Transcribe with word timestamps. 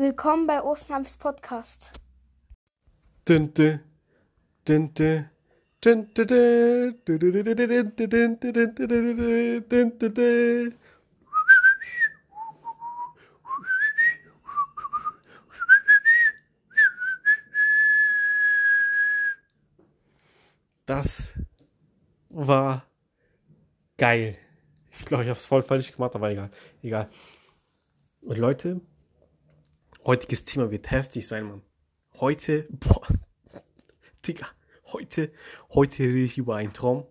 Willkommen 0.00 0.46
bei 0.46 0.62
Ostenhamps 0.62 1.16
Podcast. 1.16 1.94
Dinte, 3.28 3.80
dinte, 4.68 5.28
dinte, 5.84 6.94
Das 20.86 21.34
war 22.28 22.86
geil. 23.96 24.36
Ich 24.92 25.04
glaube, 25.06 25.24
ich 25.24 25.28
habe 25.28 25.38
es 25.40 25.46
voll 25.46 25.62
falsch 25.62 25.90
gemacht, 25.90 26.14
aber 26.14 26.30
egal. 26.30 26.50
Egal. 26.84 27.10
Und 28.20 28.38
Leute, 28.38 28.80
heutiges 30.08 30.46
Thema 30.46 30.70
wird 30.70 30.90
heftig 30.90 31.28
sein, 31.28 31.44
Mann. 31.44 31.62
Heute, 32.14 32.66
boah, 32.70 33.06
Digga, 34.26 34.46
heute, 34.86 35.30
heute 35.68 36.02
rede 36.02 36.24
ich 36.24 36.38
über 36.38 36.56
einen 36.56 36.72
Traum. 36.72 37.06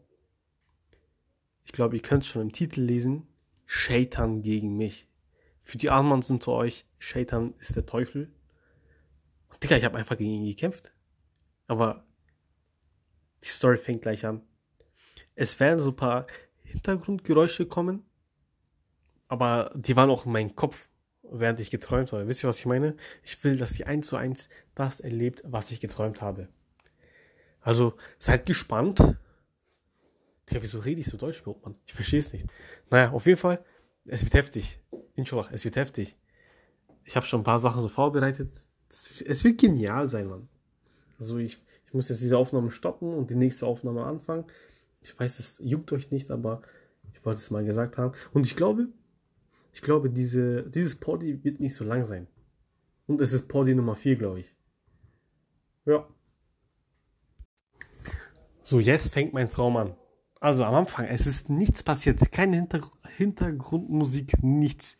Ich 1.63 1.73
glaube, 1.73 1.95
ihr 1.95 2.01
könnt 2.01 2.23
es 2.23 2.29
schon 2.29 2.41
im 2.41 2.51
Titel 2.51 2.81
lesen. 2.81 3.27
Shaitan 3.67 4.41
gegen 4.41 4.77
mich. 4.77 5.07
Für 5.61 5.77
die 5.77 5.91
Armen 5.91 6.23
sind 6.23 6.47
euch, 6.47 6.87
Shaitan 6.97 7.53
ist 7.59 7.75
der 7.75 7.85
Teufel. 7.85 8.33
Und 9.49 9.63
Digga, 9.63 9.77
ich 9.77 9.83
habe 9.83 9.99
einfach 9.99 10.17
gegen 10.17 10.31
ihn 10.31 10.47
gekämpft. 10.47 10.91
Aber 11.67 12.03
die 13.43 13.49
Story 13.49 13.77
fängt 13.77 14.01
gleich 14.01 14.25
an. 14.25 14.41
Es 15.35 15.59
werden 15.59 15.79
so 15.79 15.91
ein 15.91 15.95
paar 15.95 16.25
Hintergrundgeräusche 16.63 17.67
kommen, 17.67 18.07
aber 19.27 19.71
die 19.75 19.95
waren 19.95 20.09
auch 20.09 20.25
in 20.25 20.31
meinem 20.31 20.55
Kopf, 20.55 20.89
während 21.31 21.59
ich 21.59 21.69
geträumt 21.69 22.11
habe. 22.11 22.27
Wisst 22.27 22.43
ihr, 22.43 22.47
was 22.47 22.59
ich 22.59 22.65
meine? 22.65 22.95
Ich 23.23 23.43
will, 23.43 23.57
dass 23.57 23.77
ihr 23.79 23.87
eins 23.87 24.07
zu 24.07 24.17
eins 24.17 24.49
das 24.75 24.99
erlebt, 24.99 25.43
was 25.45 25.71
ich 25.71 25.79
geträumt 25.79 26.21
habe. 26.21 26.47
Also 27.61 27.93
seid 28.19 28.45
gespannt. 28.45 28.99
Digga, 30.49 30.61
wieso 30.61 30.79
rede 30.79 31.01
ich 31.01 31.07
so 31.07 31.17
Deutsch 31.17 31.45
Mann? 31.45 31.75
Ich 31.85 31.93
verstehe 31.93 32.19
es 32.19 32.31
nicht. 32.31 32.45
Naja, 32.89 33.11
auf 33.11 33.25
jeden 33.25 33.37
Fall, 33.37 33.63
es 34.05 34.23
wird 34.23 34.33
heftig. 34.33 34.79
Inshallah, 35.15 35.49
es 35.51 35.65
wird 35.65 35.75
heftig. 35.75 36.15
Ich 37.03 37.15
habe 37.15 37.25
schon 37.25 37.41
ein 37.41 37.45
paar 37.45 37.59
Sachen 37.59 37.81
so 37.81 37.89
vorbereitet. 37.89 38.53
Es 38.89 39.43
wird 39.43 39.57
genial 39.59 40.07
sein, 40.07 40.27
Mann. 40.27 40.47
Also 41.19 41.37
ich, 41.37 41.57
ich 41.85 41.93
muss 41.93 42.09
jetzt 42.09 42.21
diese 42.21 42.37
Aufnahme 42.37 42.71
stoppen 42.71 43.13
und 43.13 43.29
die 43.29 43.35
nächste 43.35 43.65
Aufnahme 43.65 44.05
anfangen. 44.05 44.45
Ich 45.01 45.17
weiß, 45.19 45.39
es 45.39 45.59
juckt 45.63 45.91
euch 45.91 46.11
nicht, 46.11 46.31
aber 46.31 46.61
ich 47.13 47.25
wollte 47.25 47.39
es 47.39 47.49
mal 47.49 47.65
gesagt 47.65 47.97
haben. 47.97 48.13
Und 48.33 48.45
ich 48.45 48.55
glaube, 48.55 48.87
ich 49.77 49.83
glaube, 49.83 50.09
diese, 50.09 50.63
dieses 50.63 50.95
Poddy 50.95 51.43
wird 51.43 51.59
nicht 51.59 51.75
so 51.75 51.85
lang 51.85 52.03
sein. 52.03 52.25
Und 53.05 53.21
es 53.21 53.31
ist 53.31 53.47
Poddy 53.47 53.75
Nummer 53.75 53.93
4, 53.93 54.15
glaube 54.15 54.39
ich. 54.39 54.55
Ja. 55.85 56.07
So, 58.63 58.79
jetzt 58.79 59.13
fängt 59.13 59.33
mein 59.33 59.47
Traum 59.47 59.77
an. 59.77 59.95
Also 60.39 60.63
am 60.63 60.73
Anfang, 60.73 61.05
es 61.05 61.27
ist 61.27 61.51
nichts 61.51 61.83
passiert. 61.83 62.19
Keine 62.31 62.55
Hinter 62.55 62.89
Hintergrundmusik, 63.17 64.41
nichts. 64.41 64.97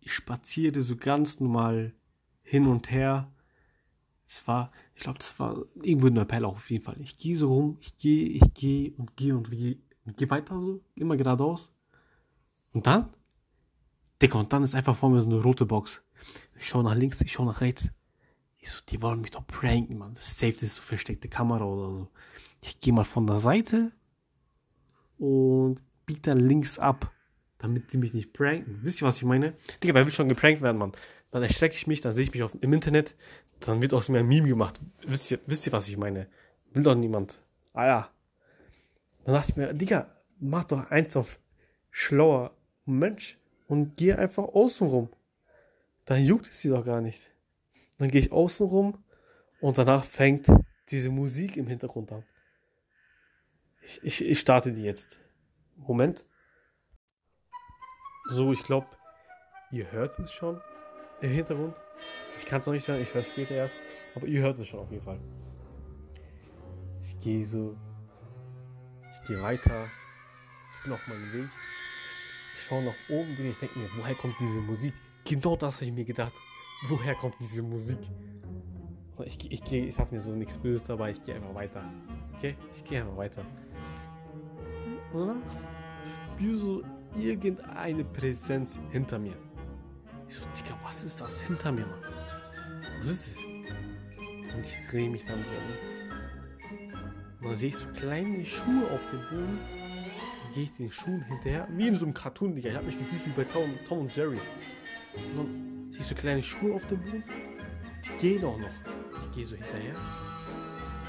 Ich 0.00 0.12
spaziere 0.12 0.82
so 0.82 0.96
ganz 0.96 1.40
normal 1.40 1.94
hin 2.42 2.66
und 2.66 2.90
her. 2.90 3.32
Es 4.26 4.46
war, 4.46 4.72
ich 4.94 5.04
glaube, 5.04 5.20
das 5.20 5.38
war 5.40 5.64
irgendwo 5.82 6.08
in 6.08 6.14
Neupelauch 6.14 6.56
auf 6.56 6.70
jeden 6.70 6.84
Fall. 6.84 7.00
Ich 7.00 7.16
gehe 7.16 7.34
so 7.34 7.48
rum, 7.48 7.78
ich 7.80 7.96
gehe, 7.96 8.28
ich 8.28 8.52
gehe 8.52 8.92
und 8.98 9.16
gehe 9.16 9.34
und 9.34 9.50
gehe 9.50 9.78
und 10.04 10.18
gehe 10.18 10.28
weiter 10.28 10.60
so, 10.60 10.82
immer 10.96 11.16
geradeaus. 11.16 11.72
Und 12.74 12.86
dann, 12.86 13.08
Digga, 14.22 14.38
und 14.38 14.52
dann 14.52 14.62
ist 14.62 14.74
einfach 14.74 14.96
vor 14.96 15.10
mir 15.10 15.20
so 15.20 15.28
eine 15.28 15.42
rote 15.42 15.66
Box. 15.66 16.02
Ich 16.58 16.68
schaue 16.68 16.84
nach 16.84 16.94
links, 16.94 17.20
ich 17.20 17.32
schaue 17.32 17.46
nach 17.46 17.60
rechts. 17.60 17.90
Ich 18.58 18.70
so, 18.70 18.80
die 18.88 19.00
wollen 19.02 19.20
mich 19.20 19.30
doch 19.30 19.46
pranken, 19.46 19.98
man. 19.98 20.14
Das 20.14 20.28
ist 20.28 20.38
safe, 20.38 20.52
das 20.52 20.62
ist 20.62 20.76
so 20.76 20.82
versteckte 20.82 21.28
Kamera 21.28 21.64
oder 21.64 21.92
so. 21.92 22.08
Ich 22.62 22.80
gehe 22.80 22.92
mal 22.92 23.04
von 23.04 23.26
der 23.26 23.38
Seite 23.38 23.92
und 25.18 25.80
biege 26.06 26.20
dann 26.20 26.38
links 26.38 26.78
ab, 26.78 27.12
damit 27.58 27.92
die 27.92 27.98
mich 27.98 28.14
nicht 28.14 28.32
pranken. 28.32 28.80
Wisst 28.82 29.02
ihr, 29.02 29.06
was 29.06 29.18
ich 29.18 29.24
meine? 29.24 29.54
Digga, 29.82 29.94
wer 29.94 30.04
will 30.04 30.12
schon 30.12 30.28
geprankt 30.28 30.62
werden, 30.62 30.78
Mann? 30.78 30.92
Dann 31.30 31.42
erschrecke 31.42 31.74
ich 31.74 31.86
mich, 31.86 32.00
dann 32.00 32.12
sehe 32.12 32.24
ich 32.24 32.32
mich 32.32 32.42
auf, 32.42 32.52
im 32.60 32.72
Internet, 32.72 33.14
dann 33.60 33.82
wird 33.82 33.92
aus 33.92 34.08
mir 34.08 34.20
ein 34.20 34.26
Meme 34.26 34.48
gemacht. 34.48 34.80
Wisst 35.06 35.30
ihr, 35.30 35.40
wisst 35.46 35.66
ihr, 35.66 35.72
was 35.72 35.88
ich 35.88 35.96
meine? 35.96 36.28
Will 36.72 36.82
doch 36.82 36.94
niemand. 36.94 37.40
Ah 37.72 37.86
ja. 37.86 38.10
Dann 39.24 39.34
dachte 39.34 39.50
ich 39.50 39.56
mir, 39.56 39.74
Digga, 39.74 40.16
mach 40.38 40.64
doch 40.64 40.90
eins 40.90 41.16
auf 41.16 41.38
schlauer 41.90 42.56
Mensch 42.84 43.38
und 43.66 43.96
geh 43.96 44.12
einfach 44.14 44.44
außen 44.44 44.86
rum. 44.88 45.10
Dann 46.04 46.24
juckt 46.24 46.46
es 46.46 46.60
sie 46.60 46.68
doch 46.68 46.84
gar 46.84 47.00
nicht. 47.00 47.30
Dann 47.98 48.08
gehe 48.08 48.20
ich 48.20 48.32
außen 48.32 48.66
rum 48.66 49.02
und 49.60 49.78
danach 49.78 50.04
fängt 50.04 50.46
diese 50.88 51.10
Musik 51.10 51.56
im 51.56 51.66
Hintergrund 51.66 52.12
an. 52.12 52.24
Ich, 53.82 54.02
ich, 54.02 54.24
ich 54.24 54.40
starte 54.40 54.72
die 54.72 54.82
jetzt. 54.82 55.18
Moment. 55.76 56.24
So, 58.28 58.52
ich 58.52 58.62
glaube, 58.62 58.88
ihr 59.70 59.90
hört 59.92 60.18
es 60.18 60.32
schon 60.32 60.60
im 61.20 61.30
Hintergrund. 61.30 61.76
Ich 62.36 62.44
kann 62.44 62.60
es 62.60 62.66
noch 62.66 62.72
nicht 62.72 62.86
hören, 62.86 63.00
ich 63.00 63.14
höre 63.14 63.22
es 63.22 63.28
später 63.28 63.54
erst. 63.54 63.80
Aber 64.14 64.26
ihr 64.26 64.42
hört 64.42 64.58
es 64.58 64.68
schon 64.68 64.80
auf 64.80 64.90
jeden 64.90 65.04
Fall. 65.04 65.20
Ich 67.00 67.18
gehe 67.20 67.44
so. 67.44 67.76
Ich 69.02 69.28
gehe 69.28 69.40
weiter. 69.42 69.86
Ich 70.72 70.82
bin 70.84 70.92
auf 70.92 71.06
meinem 71.08 71.32
Weg. 71.32 71.48
Ich 72.66 72.70
schaue 72.70 72.82
nach 72.82 72.94
oben 73.08 73.36
und 73.38 73.44
ich 73.44 73.56
denke 73.58 73.78
mir, 73.78 73.88
woher 73.96 74.16
kommt 74.16 74.34
diese 74.40 74.58
Musik? 74.58 74.92
Genau 75.22 75.54
das 75.54 75.76
habe 75.76 75.84
ich 75.84 75.92
mir 75.92 76.04
gedacht. 76.04 76.32
Woher 76.88 77.14
kommt 77.14 77.36
diese 77.38 77.62
Musik? 77.62 78.00
Ich, 79.24 79.52
ich, 79.52 79.62
ich, 79.62 79.72
ich 79.72 79.98
habe 80.00 80.12
mir 80.12 80.20
so 80.20 80.32
nichts 80.32 80.58
Böses 80.58 80.82
dabei, 80.82 81.12
ich 81.12 81.22
gehe 81.22 81.36
einfach 81.36 81.54
weiter. 81.54 81.84
Okay? 82.34 82.56
Ich 82.72 82.82
gehe 82.82 83.02
einfach 83.02 83.16
weiter. 83.18 83.42
Und 85.12 85.28
danach 85.28 85.36
spüre 86.34 86.56
so 86.56 86.82
irgendeine 87.16 88.04
Präsenz 88.04 88.80
hinter 88.90 89.20
mir. 89.20 89.36
Ich 90.26 90.34
so, 90.34 90.42
Digga, 90.58 90.76
was 90.82 91.04
ist 91.04 91.20
das 91.20 91.42
hinter 91.42 91.70
mir, 91.70 91.86
Mann? 91.86 92.02
Was 92.98 93.06
ist 93.06 93.28
es? 93.28 93.36
Und 93.36 94.66
ich 94.66 94.76
drehe 94.90 95.08
mich 95.08 95.24
dann 95.24 95.44
so 95.44 95.52
um. 95.52 97.42
Und 97.42 97.50
dann 97.50 97.54
sehe 97.54 97.68
ich 97.68 97.76
so 97.76 97.86
kleine 97.90 98.44
Schuhe 98.44 98.90
auf 98.90 99.06
dem 99.12 99.20
Boden. 99.30 99.85
Gehe 100.56 100.64
ich 100.64 100.72
den 100.72 100.90
Schuhen 100.90 101.22
hinterher, 101.24 101.68
wie 101.72 101.86
in 101.86 101.96
so 101.96 102.06
einem 102.06 102.14
Cartoon, 102.14 102.54
Digga. 102.54 102.70
Ich 102.70 102.76
habe 102.76 102.86
mich 102.86 102.96
gefühlt 102.96 103.26
wie 103.26 103.30
bei 103.32 103.44
Tom, 103.44 103.78
Tom 103.86 103.98
und 103.98 104.16
Jerry. 104.16 104.40
Und 105.14 105.36
dann 105.36 105.92
sehe 105.92 106.00
ich 106.00 106.06
so 106.06 106.14
kleine 106.14 106.42
Schuhe 106.42 106.74
auf 106.74 106.86
dem 106.86 106.98
Boden. 106.98 107.24
Die 108.02 108.16
gehen 108.16 108.42
auch 108.42 108.56
noch. 108.56 108.70
Ich 109.20 109.32
gehe 109.36 109.44
so 109.44 109.54
hinterher. 109.54 109.94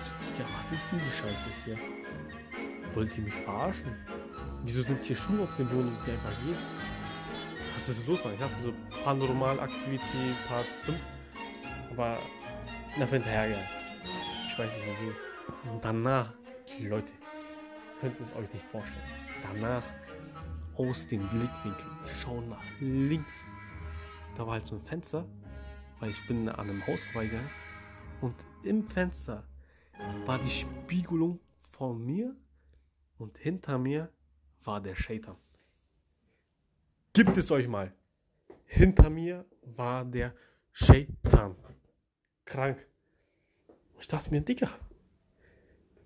So, 0.02 0.10
Digga, 0.30 0.50
was 0.58 0.70
ist 0.74 0.92
denn 0.92 1.00
die 1.00 1.10
Scheiße 1.10 1.48
hier? 1.64 1.78
Wollt 2.94 3.18
ihr 3.18 3.24
mich 3.24 3.34
verarschen? 3.36 3.96
Wieso 4.66 4.82
sind 4.82 5.02
hier 5.02 5.16
Schuhe 5.16 5.44
auf 5.44 5.56
dem 5.56 5.70
Boden, 5.70 5.98
die 6.06 6.12
einfach 6.12 6.44
gehen? 6.44 6.58
Was 7.74 7.88
ist 7.88 8.06
los, 8.06 8.22
Mann? 8.26 8.34
Ich 8.34 8.42
dachte 8.42 8.62
so 8.62 8.74
Paranormal-Aktivität 9.06 10.36
Part 10.50 10.66
5. 10.84 10.98
Aber 11.92 12.18
einfach 12.96 13.14
hinterhergegangen. 13.14 13.70
Ich 14.46 14.60
weiß 14.60 14.78
nicht 14.78 14.88
wieso. 15.00 15.72
Und 15.72 15.86
danach, 15.86 16.34
Leute, 16.82 17.14
könnt 18.02 18.20
ihr 18.20 18.24
es 18.24 18.36
euch 18.36 18.52
nicht 18.52 18.66
vorstellen. 18.74 19.27
Danach 19.42 19.84
aus 20.76 21.08
dem 21.08 21.28
Blickwinkel, 21.30 21.88
ich 22.06 22.22
schaue 22.22 22.44
nach 22.44 22.64
links. 22.80 23.44
Da 24.36 24.46
war 24.46 24.54
halt 24.54 24.66
so 24.66 24.76
ein 24.76 24.82
Fenster, 24.84 25.28
weil 26.00 26.12
ich 26.12 26.28
bin 26.28 26.48
an 26.50 26.70
einem 26.70 26.86
Haus 26.86 27.04
vorbeigegangen. 27.06 27.50
Und 28.22 28.36
im 28.64 28.88
Fenster 28.88 29.48
war 30.26 30.40
die 30.40 30.50
Spiegelung 30.50 31.40
von 31.72 32.04
mir 32.06 32.36
und 33.18 33.38
hinter 33.38 33.78
mir 33.78 34.12
war 34.64 34.82
der 34.82 34.96
Shaitan. 34.96 35.38
Gibt 37.14 37.38
es 37.38 37.50
euch 37.52 37.68
mal. 37.68 37.94
Hinter 38.66 39.10
mir 39.10 39.46
war 39.62 40.06
der 40.06 40.36
Shaitan. 40.72 41.56
Krank. 42.46 42.86
Ich 44.00 44.08
dachte 44.08 44.30
mir, 44.30 44.42
Digga, 44.42 44.70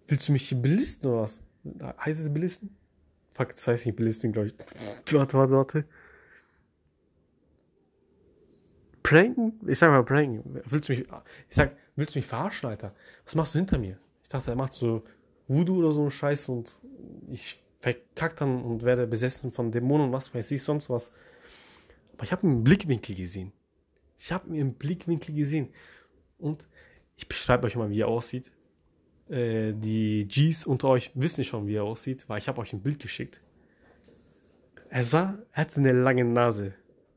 willst 0.08 0.28
du 0.28 0.32
mich 0.32 0.48
hier 0.50 0.58
belisten 0.58 1.12
oder 1.12 1.22
was? 1.24 1.44
Heißt 2.00 2.20
es 2.20 2.34
belisten? 2.34 2.78
Fuck, 3.34 3.56
das 3.56 3.68
heißt 3.68 3.86
nicht 3.86 3.96
belisten, 3.96 4.32
glaube 4.32 4.48
ich. 4.48 4.56
Warte, 5.14 5.38
warte, 5.38 5.54
warte. 5.54 5.86
Pranken? 9.04 9.60
Ich 9.68 9.80
sag 9.80 9.90
mal 9.90 10.04
pranken. 10.04 10.62
Willst 10.66 10.90
du 10.90 10.94
mich, 10.94 11.02
ich 11.02 11.56
sag, 11.56 11.76
willst 11.96 12.16
du 12.16 12.20
mich 12.20 12.26
verarschen, 12.26 12.70
Alter? 12.70 12.94
Was 13.24 13.36
machst 13.36 13.56
du 13.56 13.60
hinter 13.60 13.78
mir? 13.78 13.98
Ich 14.24 14.30
dachte, 14.30 14.52
er 14.52 14.56
macht 14.56 14.74
so 14.74 15.04
Voodoo 15.48 15.80
oder 15.80 15.92
so 15.92 16.02
einen 16.02 16.12
Scheiß 16.12 16.50
und 16.50 16.80
ich 17.30 17.62
verkack 17.80 18.36
dann 18.38 18.64
und 18.64 18.84
werde 18.84 19.08
besessen 19.08 19.52
von 19.52 19.72
Dämonen 19.72 20.08
und 20.08 20.14
was 20.14 20.34
weiß 20.34 20.52
ich, 20.52 20.64
sonst 20.64 20.90
was. 20.90 21.12
Aber 22.14 22.24
ich 22.24 22.32
habe 22.32 22.44
einen 22.44 22.64
Blickwinkel 22.64 23.16
gesehen. 23.16 23.52
Ich 24.18 24.32
habe 24.32 24.50
mir 24.50 24.62
einen 24.62 24.76
Blickwinkel 24.76 25.34
gesehen. 25.34 25.70
Und 26.38 26.68
ich 27.16 27.28
beschreibe 27.28 27.66
euch 27.68 27.76
mal, 27.76 27.90
wie 27.90 28.02
er 28.02 28.08
aussieht. 28.08 28.52
Äh, 29.32 29.74
die 29.74 30.28
Gs 30.28 30.66
unter 30.66 30.90
euch 30.90 31.12
wissen 31.16 31.46
schon, 31.46 31.66
wie 31.66 31.76
er 31.76 31.86
aussieht, 31.86 32.28
weil 32.28 32.40
ich 32.40 32.50
habe 32.50 32.60
euch 32.60 32.74
ein 32.74 32.82
Bild 32.82 33.00
geschickt. 33.00 33.42
Er 34.90 35.06
sah, 35.06 35.38
er 35.54 35.62
hatte 35.62 35.80
eine 35.80 35.94
lange 35.94 36.26
Nase. 36.26 36.74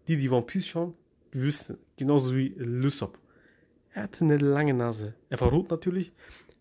Die, 0.07 0.17
die 0.17 0.31
One 0.31 0.47
Piece 0.47 0.69
schauen, 0.69 0.95
wissen, 1.33 1.77
genauso 1.97 2.37
wie 2.37 2.55
Lysop. 2.57 3.19
Er 3.91 4.05
hatte 4.05 4.25
eine 4.25 4.37
lange 4.37 4.75
Nase. 4.75 5.15
Er 5.29 5.41
war 5.41 5.49
rot 5.49 5.71
natürlich, 5.71 6.13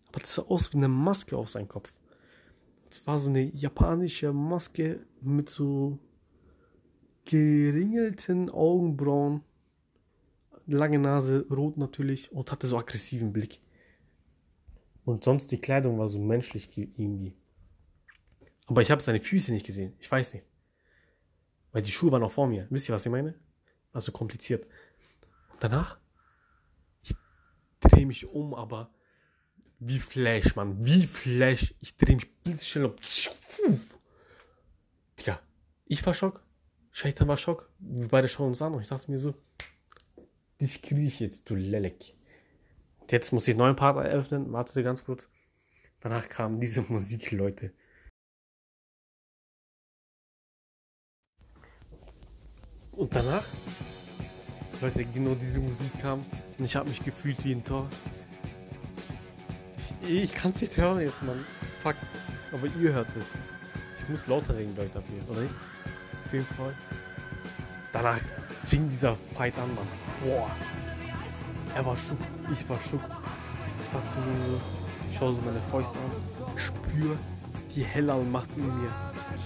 aber 0.08 0.20
das 0.20 0.34
sah 0.34 0.42
aus 0.42 0.72
wie 0.72 0.78
eine 0.78 0.88
Maske 0.88 1.36
auf 1.36 1.48
seinem 1.48 1.68
Kopf. 1.68 1.92
Es 2.90 3.06
war 3.06 3.18
so 3.18 3.30
eine 3.30 3.44
japanische 3.44 4.32
Maske 4.32 5.06
mit 5.20 5.50
so 5.50 6.00
geringelten 7.26 8.50
Augenbrauen, 8.50 9.42
lange 10.66 10.98
Nase, 10.98 11.46
rot 11.48 11.76
natürlich 11.76 12.32
und 12.32 12.50
hatte 12.50 12.66
so 12.66 12.76
aggressiven 12.76 13.32
Blick. 13.32 13.60
Und 15.04 15.24
sonst 15.24 15.52
die 15.52 15.60
Kleidung 15.60 15.98
war 15.98 16.08
so 16.08 16.18
menschlich 16.18 16.76
irgendwie. 16.76 17.36
Aber 18.66 18.80
ich 18.80 18.90
habe 18.90 19.02
seine 19.02 19.20
Füße 19.20 19.52
nicht 19.52 19.66
gesehen. 19.66 19.94
Ich 19.98 20.10
weiß 20.10 20.34
nicht. 20.34 20.46
Weil 21.72 21.82
die 21.82 21.92
Schuhe 21.92 22.12
waren 22.12 22.22
noch 22.22 22.32
vor 22.32 22.46
mir. 22.46 22.66
Wisst 22.70 22.88
ihr, 22.88 22.94
was 22.94 23.04
ich 23.04 23.12
meine? 23.12 23.34
Also 23.92 24.12
kompliziert. 24.12 24.66
Und 25.52 25.62
danach, 25.62 25.98
ich 27.02 27.14
drehe 27.80 28.06
mich 28.06 28.26
um, 28.26 28.54
aber 28.54 28.90
wie 29.78 29.98
Flash, 29.98 30.56
Mann. 30.56 30.82
Wie 30.84 31.06
Flash. 31.06 31.74
Ich 31.80 31.96
drehe 31.96 32.16
mich 32.16 32.34
blitzschnell 32.42 32.86
um. 32.86 32.94
Digga, 35.20 35.40
ich 35.84 36.04
war 36.06 36.14
Schock. 36.14 36.42
Shaitan 36.90 37.28
war 37.28 37.36
Schock. 37.36 37.70
Wir 37.78 38.08
beide 38.08 38.28
schauen 38.28 38.48
uns 38.48 38.62
an 38.62 38.72
und 38.72 38.80
ich 38.80 38.88
dachte 38.88 39.10
mir 39.10 39.18
so, 39.18 39.34
dich 40.60 40.80
kriege 40.80 41.02
ich 41.02 41.20
jetzt, 41.20 41.50
du 41.50 41.54
Lelek. 41.54 42.14
Jetzt 43.10 43.32
muss 43.32 43.46
ich 43.46 43.54
einen 43.54 43.58
neuen 43.58 43.76
Part 43.76 43.96
eröffnen. 44.04 44.52
Wartete 44.52 44.82
ganz 44.82 45.04
kurz. 45.04 45.28
Danach 46.00 46.28
kam 46.28 46.60
diese 46.60 46.82
Musik, 46.88 47.30
Leute. 47.32 47.72
Und 52.92 53.14
danach, 53.14 53.44
Leute, 54.80 55.04
genau 55.04 55.34
diese 55.34 55.58
Musik 55.60 55.90
kam 56.00 56.24
und 56.58 56.64
ich 56.64 56.76
habe 56.76 56.88
mich 56.88 57.02
gefühlt 57.02 57.44
wie 57.44 57.52
ein 57.52 57.64
Tor. 57.64 57.90
Ich, 60.02 60.10
ich 60.10 60.34
kann 60.34 60.52
es 60.52 60.60
nicht 60.60 60.76
hören 60.76 61.00
jetzt, 61.00 61.22
Mann. 61.24 61.44
Fuck. 61.82 61.96
Aber 62.52 62.66
ihr 62.80 62.92
hört 62.92 63.08
es. 63.18 63.32
Ich 64.02 64.08
muss 64.08 64.26
lauter 64.28 64.56
reden, 64.56 64.76
Leute, 64.76 64.90
dafür, 64.94 65.28
oder 65.28 65.40
nicht? 65.40 65.54
Auf 66.26 66.32
jeden 66.32 66.46
Fall. 66.46 66.74
Danach 67.92 68.20
fing 68.66 68.88
dieser 68.88 69.16
Fight 69.34 69.58
an, 69.58 69.74
Mann. 69.74 69.88
Boah. 70.22 70.50
Er 71.74 71.84
war 71.84 71.96
schock, 71.96 72.18
ich 72.52 72.68
war 72.68 72.78
schock. 72.78 73.00
Ich 73.82 73.90
dachte 73.90 74.18
mir 74.20 74.46
so, 74.46 74.60
ich 75.10 75.18
schaue 75.18 75.34
so 75.34 75.40
meine 75.44 75.60
Fäuste 75.70 75.98
an, 75.98 76.12
spüre 76.56 77.16
die 77.74 77.84
helle 77.84 78.14
Macht 78.24 78.48
in 78.56 78.66
mir. 78.66 78.90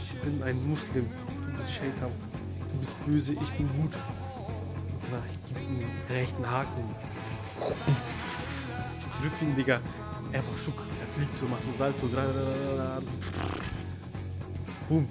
Ich 0.02 0.20
bin 0.20 0.42
ein 0.42 0.68
Muslim, 0.68 1.08
du 1.46 1.56
bist 1.56 1.72
Shaitan, 1.72 2.10
du 2.72 2.78
bist 2.78 3.06
böse, 3.06 3.32
ich 3.32 3.52
bin 3.52 3.66
gut. 3.68 3.94
Und 5.10 5.22
ich 5.26 5.48
gebe 5.48 5.60
ihm 5.60 5.90
rechten 6.10 6.50
Haken. 6.50 6.84
Ich 9.00 9.18
triff 9.18 9.42
ihn, 9.42 9.54
Digga. 9.54 9.80
Er 10.30 10.46
war 10.46 10.58
schock, 10.62 10.82
er 11.00 11.06
fliegt 11.16 11.34
so, 11.34 11.46
macht 11.46 11.62
so 11.62 11.70
Salto. 11.70 12.06
Boom. 14.86 15.08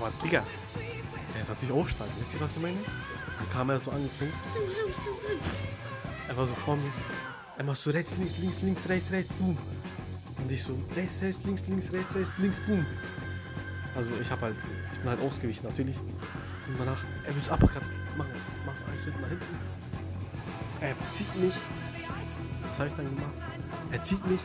Aber 0.00 0.10
Digga, 0.24 0.42
er 1.34 1.40
ist 1.42 1.50
natürlich 1.50 1.74
auch 1.74 1.88
stark. 1.88 2.08
Wisst 2.18 2.34
ihr, 2.34 2.40
was 2.40 2.56
ich 2.56 2.62
meine? 2.62 2.78
Dann 3.38 3.50
kam 3.50 3.70
er 3.70 3.78
so 3.78 3.90
angeflogen. 3.90 4.34
Er 6.28 6.36
war 6.36 6.46
so 6.46 6.54
vor 6.54 6.76
mir. 6.76 6.92
Er 7.56 7.64
macht 7.64 7.78
so 7.78 7.90
rechts, 7.90 8.16
links, 8.18 8.38
links, 8.38 8.62
links, 8.62 8.88
rechts, 8.88 9.10
rechts, 9.10 9.32
boom. 9.34 9.56
Und 10.38 10.52
ich 10.52 10.62
so 10.62 10.76
rechts, 10.94 11.20
rechts, 11.20 11.44
links, 11.44 11.66
links, 11.66 11.92
rechts, 11.92 12.14
rechts, 12.14 12.32
links, 12.38 12.60
boom. 12.66 12.86
Also 13.96 14.10
ich 14.20 14.30
hab 14.30 14.40
halt, 14.40 14.56
ich 14.92 14.98
bin 15.00 15.08
halt 15.08 15.20
ausgewichen 15.20 15.66
natürlich. 15.66 15.96
Und 15.96 16.78
danach, 16.78 17.02
er 17.24 17.34
will 17.34 17.42
es 17.42 17.50
Uppercut 17.50 17.82
machen. 18.16 18.30
Ich 18.60 18.66
mach 18.66 18.76
so 18.76 18.84
einen 18.84 18.98
Schritt 19.02 19.20
nach 19.20 19.28
hinten. 19.28 19.56
Er 20.80 20.94
zieht 21.10 21.36
mich. 21.40 21.54
Was 22.68 22.78
habe 22.78 22.88
ich 22.90 22.94
dann 22.94 23.06
gemacht? 23.06 23.32
Er 23.90 24.02
zieht 24.02 24.26
mich. 24.28 24.40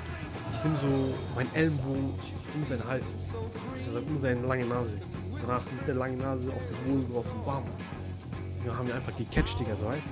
Ich 0.53 0.63
nehme 0.63 0.75
so 0.75 1.13
meinen 1.35 1.53
Ellenbogen 1.53 2.13
um 2.55 2.65
seinen 2.67 2.85
Hals. 2.85 3.13
Also 3.75 3.99
um 3.99 4.17
seine 4.17 4.41
lange 4.41 4.65
Nase. 4.65 4.97
Danach 5.41 5.61
mit 5.71 5.87
der 5.87 5.95
langen 5.95 6.17
Nase 6.17 6.51
auf 6.51 6.65
den 6.65 6.77
Boden 6.77 7.07
geworfen. 7.07 7.41
Bam. 7.45 7.63
Wir 8.63 8.77
haben 8.77 8.89
einfach 8.91 9.15
gecatcht, 9.17 9.59
Digga, 9.59 9.75
so 9.75 9.89
heißt. 9.89 10.09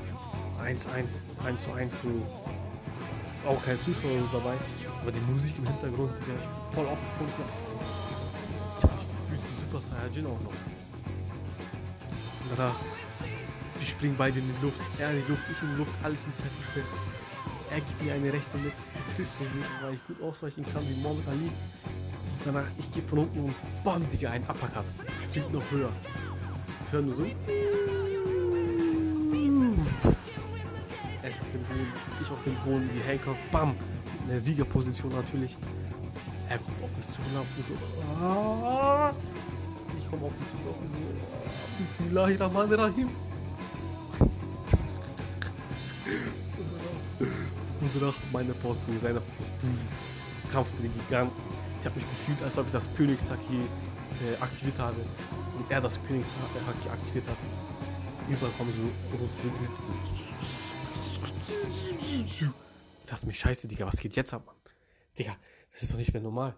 1-1, 0.62 1.24
1 1.46 1.64
zu 1.64 1.74
1 1.74 2.02
so. 2.02 2.10
Auch 3.48 3.64
kein 3.64 3.80
Zuschauer 3.80 4.12
dabei. 4.32 4.56
Aber 5.02 5.12
die 5.12 5.20
Musik 5.32 5.56
im 5.58 5.68
Hintergrund, 5.68 6.12
Digga, 6.20 6.34
ich 6.40 6.76
voll 6.76 6.86
aufgepunkt. 6.88 7.34
So. 7.38 7.44
Ich 8.78 8.84
hab 8.84 8.92
mich 8.92 9.40
gefühlt 9.40 9.42
Super 9.62 9.82
Saiyajin 9.82 10.26
auch 10.26 10.42
noch. 10.42 10.52
Und 12.42 12.58
danach, 12.58 12.76
wir 13.80 13.88
springen 13.88 14.16
beide 14.18 14.40
in 14.40 14.46
die 14.46 14.66
Luft. 14.66 14.82
Er 15.00 15.12
in 15.12 15.24
die 15.26 15.32
Luft, 15.32 15.44
ich 15.50 15.62
in 15.62 15.70
die 15.72 15.78
Luft, 15.78 15.92
alles 16.04 16.26
in 16.26 16.34
Zeitlupe. 16.34 16.84
Er 17.72 17.80
gibt 17.80 18.04
mir 18.04 18.14
eine 18.14 18.34
rechte 18.34 18.58
mit, 18.58 18.74
trifft 19.16 19.40
mich 19.40 19.54
nicht, 19.54 19.70
weil 19.82 19.94
ich 19.94 20.06
gut 20.06 20.22
ausweichen 20.22 20.66
kann 20.74 20.84
wie 20.90 21.02
Mohamed 21.02 21.28
Ali. 21.30 21.50
Danach, 22.44 22.66
ich 22.78 22.92
gehe 22.92 23.04
von 23.04 23.20
unten 23.20 23.40
und 23.40 23.56
bam, 23.84 24.08
Digga, 24.10 24.32
ein 24.32 24.44
Uppercut. 24.44 24.84
Er 25.24 25.30
fliegt 25.30 25.54
noch 25.54 25.64
höher. 25.72 25.90
Ich 26.86 26.92
höre 26.92 27.02
nur 27.02 27.16
so. 27.16 27.24
Ist 31.32 31.42
auf 31.42 31.52
dem 31.52 31.64
Boden, 31.64 31.94
ich 32.22 32.32
auf 32.32 32.44
dem 32.44 32.56
Boden, 32.66 32.90
die 32.94 33.02
Hancock, 33.08 33.38
bam, 33.52 33.76
in 34.24 34.30
der 34.30 34.40
Siegerposition 34.40 35.12
natürlich. 35.12 35.56
Er 36.50 36.58
kommt 36.58 36.84
auf 36.84 36.92
mich 36.98 37.08
zugelaufen, 37.08 37.64
so. 37.68 38.24
Ah, 38.24 39.14
ich 39.98 40.10
komme 40.10 40.26
auf 40.26 40.34
mich 40.38 40.50
zugelaufen, 40.52 40.90
so. 40.94 41.84
Bismillahirrahmanirrahim. 41.84 43.10
Und 47.80 47.90
danach 47.96 48.16
meine 48.32 48.54
Faust 48.54 48.86
gegen 48.86 49.00
seine 49.00 49.22
Kampf 50.52 50.72
gegen 50.78 50.94
den 50.94 51.02
Giganten. 51.08 51.42
Ich 51.80 51.86
habe 51.86 51.96
mich 51.96 52.06
gefühlt, 52.10 52.44
als 52.44 52.58
ob 52.58 52.68
ich 52.68 52.74
das 52.74 52.94
Königshaki 52.96 53.56
äh, 53.58 54.42
aktiviert 54.42 54.78
habe 54.78 54.98
und 55.58 55.72
er 55.72 55.82
das 55.82 55.98
Königshaki 56.04 56.90
aktiviert 56.92 57.28
hat. 57.28 57.38
Überall 58.30 58.52
kommen 58.58 58.72
so 58.76 59.18
große 59.18 59.48
Blitze. 59.60 59.92
Ich 63.00 63.06
dachte 63.06 63.26
mir, 63.26 63.34
scheiße, 63.34 63.68
Digga, 63.68 63.86
was 63.86 64.00
geht 64.00 64.16
jetzt 64.16 64.34
ab, 64.34 64.46
Mann? 64.46 64.56
Digga, 65.18 65.36
das 65.72 65.84
ist 65.84 65.92
doch 65.92 65.98
nicht 65.98 66.14
mehr 66.14 66.22
normal. 66.22 66.56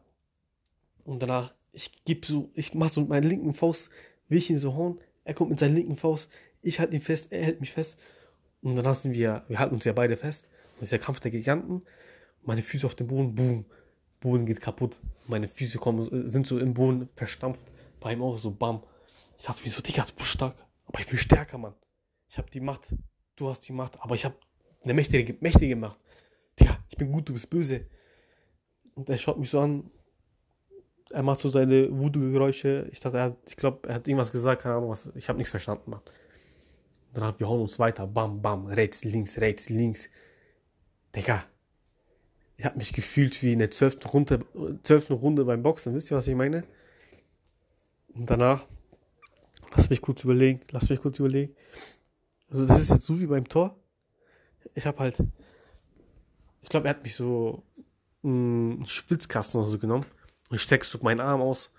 Und 1.03 1.21
danach, 1.21 1.53
ich 1.71 2.03
gebe 2.05 2.25
so, 2.25 2.51
ich 2.53 2.73
mach 2.73 2.89
so 2.89 3.01
mit 3.01 3.09
meiner 3.09 3.27
linken 3.27 3.53
Faust, 3.53 3.89
will 4.29 4.37
ich 4.37 4.49
ihn 4.49 4.57
so 4.57 4.75
hauen, 4.75 4.99
er 5.23 5.33
kommt 5.33 5.49
mit 5.49 5.59
seiner 5.59 5.75
linken 5.75 5.97
Faust, 5.97 6.29
ich 6.61 6.79
halte 6.79 6.95
ihn 6.95 7.01
fest, 7.01 7.31
er 7.31 7.43
hält 7.43 7.59
mich 7.59 7.71
fest. 7.71 7.99
Und 8.61 8.75
dann 8.75 8.93
sind 8.93 9.13
wir, 9.13 9.43
wir 9.47 9.59
halten 9.59 9.75
uns 9.75 9.85
ja 9.85 9.93
beide 9.93 10.15
fest. 10.15 10.45
Und 10.45 10.81
das 10.81 10.83
ist 10.83 10.91
der 10.93 10.99
Kampf 10.99 11.19
der 11.19 11.31
Giganten. 11.31 11.83
Meine 12.43 12.61
Füße 12.61 12.85
auf 12.85 12.95
dem 12.95 13.07
Boden, 13.07 13.35
boom. 13.35 13.65
Boden 14.21 14.45
geht 14.45 14.61
kaputt. 14.61 15.01
Meine 15.27 15.49
Füße 15.49 15.77
kommen, 15.77 16.27
sind 16.27 16.47
so 16.47 16.57
im 16.59 16.73
Boden 16.73 17.09
verstampft. 17.15 17.71
Bei 17.99 18.13
ihm 18.13 18.21
auch 18.21 18.37
so, 18.37 18.51
bam. 18.51 18.83
Ich 19.37 19.45
dachte 19.45 19.63
mir 19.63 19.69
so, 19.69 19.81
Digga, 19.81 20.05
du 20.05 20.13
bist 20.13 20.29
stark. 20.29 20.55
Aber 20.85 20.99
ich 20.99 21.07
bin 21.07 21.17
stärker, 21.17 21.57
Mann. 21.57 21.73
Ich 22.29 22.37
habe 22.37 22.49
die 22.49 22.61
Macht. 22.61 22.95
Du 23.35 23.49
hast 23.49 23.61
die 23.67 23.73
Macht. 23.73 24.01
Aber 24.01 24.15
ich 24.15 24.23
habe 24.23 24.35
eine 24.83 24.93
mächtige, 24.93 25.35
mächtige 25.39 25.75
Macht. 25.75 25.97
Digga, 26.59 26.77
ich 26.89 26.97
bin 26.97 27.11
gut, 27.11 27.29
du 27.29 27.33
bist 27.33 27.49
böse. 27.49 27.85
Und 28.95 29.09
er 29.09 29.17
schaut 29.17 29.39
mich 29.39 29.49
so 29.49 29.59
an. 29.59 29.89
Er 31.09 31.23
macht 31.23 31.39
so 31.39 31.49
seine 31.49 31.89
Voodoo-Geräusche. 31.91 32.87
Ich 32.91 32.99
dachte, 32.99 33.21
hat, 33.21 33.37
ich 33.47 33.55
glaube, 33.55 33.87
er 33.87 33.95
hat 33.95 34.07
irgendwas 34.07 34.31
gesagt, 34.31 34.63
keine 34.63 34.75
Ahnung 34.75 34.89
was. 34.89 35.11
Ich 35.15 35.29
habe 35.29 35.37
nichts 35.37 35.51
verstanden, 35.51 35.91
Mann. 35.91 36.01
Danach, 37.13 37.39
wir 37.39 37.47
hauen 37.47 37.61
uns 37.61 37.77
weiter. 37.77 38.07
Bam, 38.07 38.41
bam, 38.41 38.65
rechts, 38.65 39.03
links, 39.03 39.39
rechts, 39.39 39.69
links. 39.69 40.09
Digga. 41.15 41.43
Ich 42.57 42.65
habe 42.65 42.77
mich 42.77 42.93
gefühlt 42.93 43.41
wie 43.43 43.53
in 43.53 43.59
der 43.59 43.71
zwölften 43.71 44.07
Runde, 44.07 44.45
zwölften 44.83 45.13
Runde 45.13 45.45
beim 45.45 45.63
Boxen. 45.63 45.93
Wisst 45.93 46.11
ihr, 46.11 46.17
was 46.17 46.27
ich 46.27 46.35
meine? 46.35 46.63
Und 48.13 48.29
danach, 48.29 48.67
lass 49.75 49.89
mich 49.89 50.01
kurz 50.01 50.23
überlegen, 50.23 50.61
lass 50.71 50.89
mich 50.89 50.99
kurz 50.99 51.19
überlegen. 51.19 51.55
Also, 52.49 52.67
das 52.67 52.79
ist 52.79 52.89
jetzt 52.91 53.05
so 53.05 53.19
wie 53.19 53.25
beim 53.25 53.47
Tor. 53.47 53.75
Ich 54.73 54.85
habe 54.85 54.99
halt, 54.99 55.17
ich 56.61 56.69
glaube, 56.69 56.87
er 56.87 56.91
hat 56.91 57.03
mich 57.03 57.15
so 57.15 57.63
einen 58.23 58.85
Schwitzkasten 58.87 59.59
oder 59.59 59.69
so 59.69 59.79
genommen 59.79 60.05
und 60.49 60.55
ich 60.55 60.61
strecke 60.61 60.85
so 60.85 60.99
meinen 61.01 61.19
Arm 61.19 61.41
aus, 61.41 61.71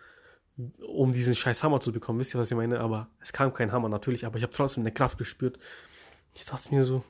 um 0.87 1.13
diesen 1.13 1.35
scheiß 1.35 1.63
Hammer 1.63 1.81
zu 1.81 1.93
bekommen. 1.93 2.19
Wisst 2.19 2.35
ihr, 2.35 2.41
was 2.41 2.51
ich 2.51 2.57
meine? 2.57 2.81
Aber 2.81 3.09
es 3.21 3.33
kam 3.33 3.53
kein 3.53 3.73
Hammer 3.73 3.89
natürlich, 3.89 4.27
aber 4.27 4.37
ich 4.37 4.43
habe 4.43 4.53
trotzdem 4.53 4.83
eine 4.83 4.93
Kraft 4.93 5.19
gespürt. 5.19 5.59
Ich 6.35 6.45
dachte 6.45 6.75
mir 6.75 6.85
so, 6.85 7.03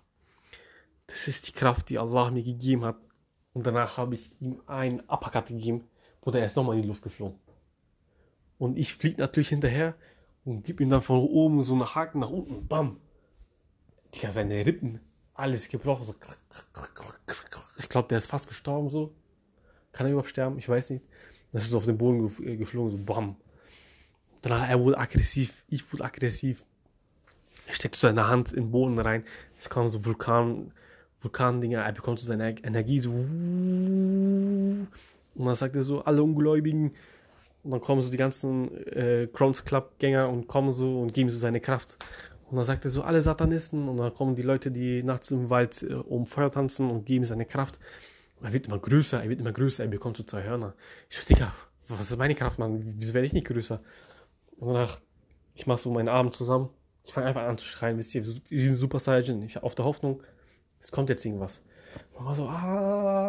das 1.07 1.29
ist 1.29 1.49
die 1.49 1.53
Kraft, 1.53 1.91
die 1.91 1.99
Allah 1.99 2.31
mir 2.31 2.43
gegeben 2.43 2.85
hat. 2.85 2.97
Und 3.53 3.67
danach 3.67 3.99
habe 3.99 4.15
ich 4.15 4.41
ihm 4.41 4.63
einen 4.67 5.01
Uppercut 5.01 5.47
gegeben, 5.47 5.89
wurde 6.23 6.41
er 6.41 6.47
ist 6.47 6.57
nochmal 6.57 6.77
in 6.77 6.83
die 6.83 6.89
Luft 6.89 7.03
geflogen. 7.03 7.39
Und 8.59 8.79
ich 8.79 8.95
fliege 8.95 9.21
natürlich 9.21 9.49
hinterher 9.49 9.95
und 10.45 10.65
gebe 10.65 10.83
ihm 10.83 10.91
dann 10.91 11.03
von 11.03 11.19
oben 11.19 11.63
so 11.63 11.75
einen 11.75 11.95
Haken 11.95 12.21
nach 12.21 12.31
unten. 12.31 12.67
Bam. 12.67 13.01
Digga, 14.15 14.31
seine 14.31 14.65
Rippen, 14.65 15.01
alles 15.35 15.69
gebrochen. 15.69 16.05
So. 16.05 16.15
Ich 17.79 17.89
glaube, 17.89 18.09
der 18.09 18.19
ist 18.19 18.27
fast 18.27 18.49
gestorben 18.49 18.89
so. 18.89 19.13
Kann 19.93 20.07
er 20.07 20.13
überhaupt 20.13 20.29
sterben? 20.31 20.59
Ich 20.59 20.69
weiß 20.69 20.91
nicht. 20.91 21.05
Das 21.53 21.65
ist 21.65 21.75
auf 21.75 21.87
den 21.87 21.99
Boden 21.99 22.29
geflogen, 22.59 22.91
so 22.91 22.99
bam. 22.99 23.37
Danach, 24.43 24.69
er 24.69 24.81
wurde 24.81 24.99
aggressiv. 24.99 25.65
Ich 25.69 25.93
wurde 25.93 26.05
aggressiv. 26.05 26.65
Er 27.67 27.75
steckt 27.75 27.95
so 27.95 28.09
seine 28.09 28.27
Hand 28.29 28.53
in 28.53 28.65
den 28.65 28.71
Boden 28.73 28.99
rein. 28.99 29.25
Es 29.59 29.71
kommen 29.71 29.89
so 29.89 30.05
Vulkan, 30.05 30.73
Vulkandinger. 31.21 31.81
Er 31.81 31.93
bekommt 31.93 32.19
so 32.19 32.27
seine 32.27 32.57
Energie 32.63 32.99
so. 32.99 33.11
Und 33.11 34.89
dann 35.37 35.55
sagt 35.55 35.77
er 35.77 35.83
so, 35.83 36.05
alle 36.05 36.23
Ungläubigen. 36.23 36.95
Und 37.63 37.71
dann 37.71 37.81
kommen 37.81 38.03
so 38.03 38.11
die 38.11 38.19
ganzen 38.19 38.77
äh, 38.89 39.29
Crowns 39.33 39.65
Club 39.65 39.99
Gänger 39.99 40.29
und 40.29 40.47
kommen 40.47 40.71
so 40.71 41.01
und 41.01 41.15
geben 41.15 41.31
so 41.31 41.39
seine 41.39 41.61
Kraft. 41.61 41.97
Und 42.55 42.59
dann 42.59 42.67
sagt 42.67 42.85
er 42.85 42.91
so, 42.93 43.03
alle 43.03 43.21
Satanisten. 43.21 43.89
Und 43.89 43.97
dann 43.97 44.15
kommen 44.15 44.37
die 44.37 44.43
Leute, 44.43 44.71
die 44.71 45.03
nachts 45.03 45.33
im 45.33 45.51
Wald 45.51 45.83
äh, 45.83 45.95
um 45.95 46.25
Feuer 46.25 46.53
tanzen 46.53 46.89
und 46.89 47.05
geben 47.05 47.25
seine 47.25 47.47
Kraft. 47.47 47.81
Und 48.37 48.47
er 48.47 48.53
wird 48.53 48.69
immer 48.69 48.79
größer, 48.79 49.21
er 49.21 49.29
wird 49.29 49.41
immer 49.41 49.51
größer, 49.51 49.83
er 49.83 49.91
bekommt 49.91 50.17
so 50.17 50.23
zwei 50.23 50.45
Hörner. 50.45 50.77
Ich 51.11 51.17
so, 51.17 51.27
Digga, 51.27 51.53
was 51.89 52.13
ist 52.13 52.17
meine 52.17 52.37
Kraft, 52.37 52.61
Mann? 52.61 52.95
Wieso 52.97 53.13
werde 53.13 53.27
ich 53.27 53.33
nicht 53.33 53.49
größer? 53.49 53.83
Und 54.57 54.71
danach, 54.71 55.01
ich 55.53 55.67
mache 55.67 55.79
so 55.79 55.91
meinen 55.91 56.09
Arm 56.09 56.31
zusammen. 56.31 56.71
Ich 57.03 57.13
fange 57.13 57.27
einfach 57.27 57.43
an 57.43 57.59
zu 57.59 57.65
schreien, 57.65 57.99
wisst 57.99 58.15
ihr, 58.15 58.25
wie 58.25 58.69
ein 58.69 58.75
Super 58.75 59.01
Saiyan. 59.01 59.43
Ich 59.43 59.61
auf 59.61 59.75
der 59.75 59.85
Hoffnung, 59.85 60.23
es 60.79 60.93
kommt 60.93 61.11
jetzt 61.11 61.25
irgendwas. 61.25 61.61
Und 62.13 62.25
war 62.25 62.37
so, 62.37 62.47
ah, 62.47 63.25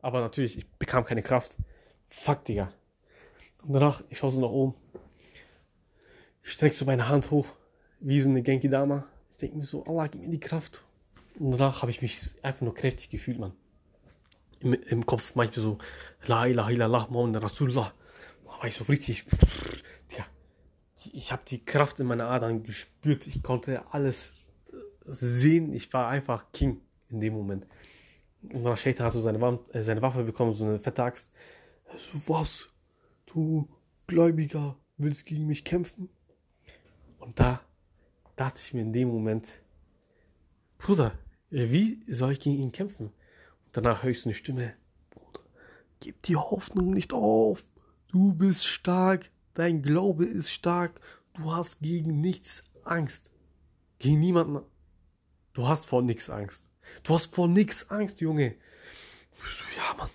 aber 0.00 0.20
natürlich, 0.22 0.58
ich 0.58 0.68
bekam 0.72 1.04
keine 1.04 1.22
Kraft. 1.22 1.56
Fuck, 2.12 2.44
Digga. 2.44 2.70
Und 3.64 3.72
danach, 3.72 4.04
ich 4.10 4.18
schaue 4.18 4.30
so 4.30 4.40
nach 4.40 4.50
oben. 4.50 4.74
Ich 6.42 6.52
strecke 6.52 6.76
so 6.76 6.84
meine 6.84 7.08
Hand 7.08 7.30
hoch, 7.30 7.48
wie 8.00 8.20
so 8.20 8.28
eine 8.28 8.42
Genki 8.42 8.68
Dama. 8.68 9.06
Ich 9.30 9.38
denke 9.38 9.56
mir 9.56 9.64
so, 9.64 9.84
Allah, 9.86 10.08
gib 10.08 10.20
mir 10.20 10.28
die 10.28 10.38
Kraft. 10.38 10.84
Und 11.38 11.52
danach 11.52 11.80
habe 11.80 11.90
ich 11.90 12.02
mich 12.02 12.36
einfach 12.42 12.60
nur 12.60 12.74
kräftig 12.74 13.08
gefühlt, 13.08 13.38
Mann. 13.38 13.54
Im, 14.60 14.74
im 14.74 15.06
Kopf 15.06 15.34
manchmal 15.34 15.64
so, 15.64 15.78
La 16.26 16.46
ilaha 16.46 16.70
illallah, 16.70 17.08
Muhammad 17.10 17.42
Rasulullah. 17.42 17.92
Da 18.44 18.50
war 18.50 18.66
ich 18.66 18.76
so 18.76 18.84
richtig, 18.84 19.24
Digga. 20.10 20.26
Ich 21.12 21.32
habe 21.32 21.42
die 21.48 21.64
Kraft 21.64 21.98
in 21.98 22.06
meiner 22.06 22.28
Adern 22.28 22.62
gespürt. 22.62 23.26
Ich 23.26 23.42
konnte 23.42 23.90
alles 23.92 24.32
sehen. 25.00 25.72
Ich 25.72 25.92
war 25.94 26.08
einfach 26.08 26.52
King 26.52 26.82
in 27.08 27.20
dem 27.20 27.32
Moment. 27.32 27.66
Und 28.42 28.64
dann 28.64 28.76
hat 28.76 29.12
so 29.12 29.28
äh, 29.28 29.82
seine 29.82 30.02
Waffe 30.02 30.24
bekommen, 30.24 30.52
so 30.52 30.66
eine 30.66 30.78
fette 30.78 31.02
Axt. 31.02 31.32
So, 31.96 32.28
was? 32.28 32.68
Du 33.26 33.68
Gläubiger 34.06 34.78
willst 34.96 35.26
gegen 35.26 35.46
mich 35.46 35.64
kämpfen? 35.64 36.08
Und 37.18 37.38
da 37.38 37.60
dachte 38.36 38.60
ich 38.62 38.74
mir 38.74 38.82
in 38.82 38.92
dem 38.92 39.08
Moment, 39.08 39.48
Bruder, 40.78 41.18
wie 41.50 42.02
soll 42.08 42.32
ich 42.32 42.40
gegen 42.40 42.60
ihn 42.60 42.72
kämpfen? 42.72 43.06
Und 43.06 43.76
danach 43.76 44.02
höre 44.02 44.10
ich 44.10 44.20
so 44.20 44.28
eine 44.28 44.34
Stimme, 44.34 44.74
Bruder, 45.10 45.40
gib 46.00 46.22
die 46.22 46.36
Hoffnung 46.36 46.90
nicht 46.90 47.12
auf. 47.12 47.64
Du 48.08 48.32
bist 48.34 48.66
stark, 48.66 49.30
dein 49.54 49.82
Glaube 49.82 50.24
ist 50.24 50.50
stark, 50.50 51.00
du 51.34 51.52
hast 51.52 51.80
gegen 51.80 52.20
nichts 52.20 52.64
Angst. 52.84 53.30
Gegen 53.98 54.18
niemanden. 54.18 54.60
Du 55.52 55.68
hast 55.68 55.86
vor 55.86 56.02
nichts 56.02 56.28
Angst. 56.28 56.64
Du 57.04 57.14
hast 57.14 57.26
vor 57.26 57.46
nichts 57.46 57.90
Angst, 57.90 58.20
Junge. 58.20 58.56
Ich 59.44 59.50
so, 59.50 59.64
ja, 59.76 59.94
Mann. 59.96 60.10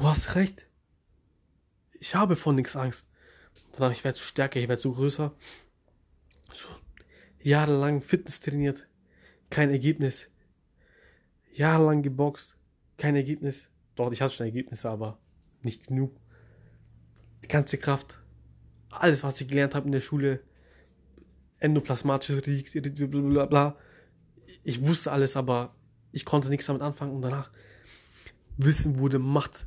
Du 0.00 0.06
hast 0.06 0.34
recht. 0.34 0.66
Ich 1.92 2.14
habe 2.14 2.34
vor 2.34 2.54
nichts 2.54 2.74
Angst. 2.74 3.06
Danach, 3.72 3.92
ich 3.92 4.02
werde 4.02 4.16
so 4.16 4.24
stärker, 4.24 4.58
ich 4.58 4.66
werde 4.66 4.80
so 4.80 4.92
größer. 4.92 5.34
So, 6.54 6.68
jahrelang 7.42 8.00
Fitness 8.00 8.40
trainiert, 8.40 8.88
kein 9.50 9.68
Ergebnis. 9.68 10.30
Jahrelang 11.52 12.00
geboxt, 12.00 12.56
kein 12.96 13.14
Ergebnis. 13.14 13.68
Dort, 13.94 14.14
ich 14.14 14.22
hatte 14.22 14.32
schon 14.32 14.46
Ergebnisse, 14.46 14.88
aber 14.88 15.18
nicht 15.64 15.88
genug. 15.88 16.18
Die 17.44 17.48
ganze 17.48 17.76
Kraft, 17.76 18.18
alles, 18.88 19.22
was 19.22 19.38
ich 19.42 19.48
gelernt 19.48 19.74
habe 19.74 19.84
in 19.84 19.92
der 19.92 20.00
Schule, 20.00 20.42
endoplasmatisches 21.58 22.40
bla. 23.50 23.76
Ich 24.64 24.82
wusste 24.86 25.12
alles, 25.12 25.36
aber 25.36 25.74
ich 26.10 26.24
konnte 26.24 26.48
nichts 26.48 26.64
damit 26.64 26.80
anfangen 26.80 27.12
und 27.12 27.20
danach 27.20 27.50
Wissen 28.56 28.98
wurde 28.98 29.18
Macht. 29.18 29.66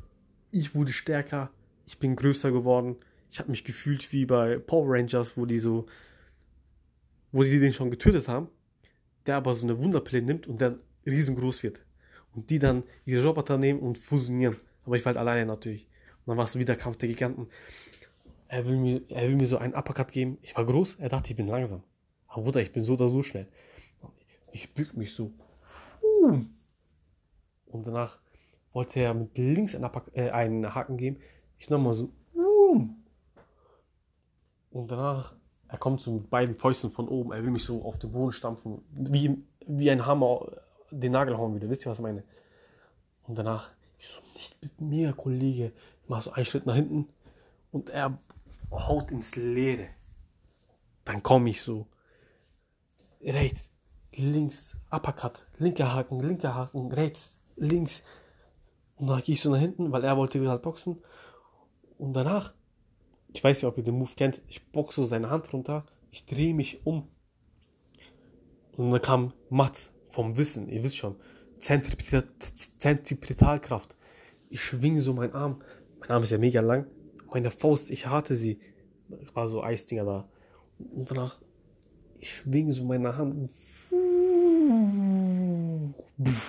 Ich 0.56 0.76
wurde 0.76 0.94
stärker, 0.94 1.50
ich 1.88 1.98
bin 1.98 2.16
größer 2.16 2.52
geworden. 2.52 2.98
Ich 3.32 3.40
habe 3.40 3.50
mich 3.50 3.64
gefühlt 3.64 4.12
wie 4.12 4.28
bei 4.28 4.60
Power 4.60 4.86
Rangers, 4.94 5.36
wo 5.36 5.48
die 5.48 5.58
so, 5.58 5.88
wo 7.32 7.42
die 7.42 7.60
den 7.60 7.74
schon 7.74 7.90
getötet 7.90 8.28
haben, 8.28 8.50
der 9.26 9.38
aber 9.38 9.56
so 9.56 9.66
eine 9.66 9.80
Wunderpille 9.80 10.22
nimmt 10.22 10.46
und 10.46 10.62
dann 10.62 10.80
riesengroß 11.08 11.64
wird. 11.64 11.84
Und 12.36 12.52
die 12.52 12.60
dann 12.60 12.84
ihre 13.04 13.26
Roboter 13.26 13.58
nehmen 13.58 13.80
und 13.80 13.98
fusionieren. 13.98 14.56
Aber 14.86 14.96
ich 14.96 15.04
war 15.04 15.16
halt 15.16 15.18
alleine 15.18 15.48
natürlich. 15.48 15.88
Und 16.20 16.28
dann 16.28 16.38
war 16.38 16.44
es 16.44 16.56
wieder 16.56 16.76
Kampf 16.76 16.98
der 16.98 17.10
Giganten. 17.10 17.48
Er 18.48 18.68
will, 18.68 18.78
mir, 18.78 19.02
er 19.10 19.28
will 19.28 19.36
mir 19.36 19.48
so 19.48 19.58
einen 19.58 19.74
Uppercut 19.74 20.12
geben. 20.12 20.38
Ich 20.44 20.56
war 20.56 20.68
groß, 20.68 21.00
er 21.00 21.10
dachte, 21.10 21.32
ich 21.32 21.36
bin 21.36 21.48
langsam. 21.48 21.82
Aber 22.28 22.44
Bruder, 22.44 22.62
ich 22.62 22.72
bin 22.72 22.84
so 22.84 22.94
oder 22.94 23.10
so 23.10 23.24
schnell. 23.24 23.48
Ich 24.52 24.72
bück 24.76 24.96
mich 24.96 25.16
so. 25.16 25.34
Und 27.66 27.88
danach 27.88 28.20
wollte 28.74 29.00
er 29.00 29.14
mit 29.14 29.38
links 29.38 29.76
einen, 29.76 29.90
äh, 30.14 30.32
einen 30.32 30.76
Haken 30.76 30.98
geben. 30.98 31.18
Ich 31.58 31.70
nochmal 31.70 31.94
so. 31.94 32.12
Und 34.74 34.90
danach, 34.90 35.36
er 35.68 35.78
kommt 35.78 36.02
so 36.02 36.12
mit 36.12 36.30
beiden 36.30 36.56
Fäusten 36.56 36.92
von 36.92 37.08
oben. 37.08 37.32
Er 37.32 37.44
will 37.44 37.52
mich 37.52 37.64
so 37.64 37.84
auf 37.84 38.00
den 38.00 38.12
Boden 38.12 38.32
stampfen. 38.32 38.82
Wie, 38.90 39.38
wie 39.68 39.92
ein 39.92 40.06
Hammer 40.06 40.52
den 40.90 41.12
Nagel 41.12 41.38
hauen 41.38 41.56
wieder. 41.56 41.70
Wisst 41.70 41.86
ihr, 41.86 41.92
was 41.92 42.00
ich 42.00 42.04
meine? 42.04 42.24
Und 43.28 43.38
danach, 43.38 43.72
ich 44.00 44.08
so, 44.08 44.20
nicht 44.34 44.62
mit 44.62 44.82
mir, 44.82 45.14
Kollege. 45.14 45.74
Ich 46.02 46.10
mach 46.10 46.22
so 46.22 46.32
einen 46.32 46.46
Schritt 46.46 46.66
nach 46.66 46.76
hinten. 46.76 47.08
Und 47.72 47.90
er 47.90 48.18
haut 48.72 49.12
ins 49.12 49.36
Leere. 49.36 49.90
Dann 51.06 51.22
komme 51.22 51.50
ich 51.50 51.62
so. 51.62 51.88
Rechts, 53.22 53.72
links, 54.16 54.76
Uppercut, 54.92 55.46
linker 55.60 55.94
Haken, 55.94 56.20
linker 56.20 56.56
Haken, 56.56 56.92
rechts, 56.92 57.40
links. 57.56 58.04
Und 59.04 59.10
dann 59.10 59.22
gehe 59.22 59.36
ich 59.36 59.42
so 59.42 59.52
nach 59.52 59.60
hinten, 59.60 59.92
weil 59.92 60.06
er 60.06 60.16
wollte 60.16 60.40
halt 60.48 60.62
boxen. 60.62 60.96
Und 61.98 62.14
danach, 62.14 62.54
ich 63.34 63.44
weiß 63.44 63.58
nicht, 63.58 63.68
ob 63.70 63.78
ihr 63.78 63.84
den 63.84 63.98
Move 63.98 64.12
kennt, 64.16 64.42
ich 64.48 64.66
boxe 64.72 65.04
seine 65.04 65.30
Hand 65.30 65.52
runter, 65.52 65.86
ich 66.10 66.26
drehe 66.26 66.54
mich 66.54 66.86
um. 66.86 67.10
Und 68.78 68.92
dann 68.92 69.02
kam 69.02 69.34
Matt 69.50 69.92
vom 70.08 70.38
Wissen, 70.38 70.70
ihr 70.70 70.86
wisst 70.86 70.96
schon, 70.96 71.18
Zentripetal 71.60 72.24
Zentripetalkraft. 72.78 73.98
Ich 74.50 74.62
schwinge 74.62 75.02
so 75.02 75.14
meinen 75.14 75.34
Arm, 75.34 75.62
mein 76.00 76.10
Arm 76.10 76.24
ist 76.24 76.32
ja 76.32 76.38
mega 76.38 76.62
lang, 76.62 76.86
meine 77.30 77.52
Faust, 77.52 77.92
ich 77.92 78.08
hatte 78.08 78.36
sie, 78.36 78.62
war 79.34 79.50
so 79.50 79.62
Eisdinger 79.62 80.06
da. 80.06 80.30
Und 80.80 81.12
danach, 81.12 81.42
ich 82.20 82.34
schwinge 82.34 82.72
so 82.72 82.86
meine 82.86 83.18
Hand. 83.18 83.52
Digga, 86.18 86.40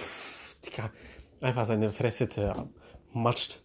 einfach 1.45 1.67
seine 1.67 1.91
Fresse 1.91 2.29
zermatscht. 2.29 3.63